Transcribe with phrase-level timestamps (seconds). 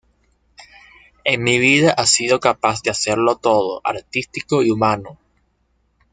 [1.25, 5.19] En mi vida ha sido capaz de hacerlo todo, artístico y humano.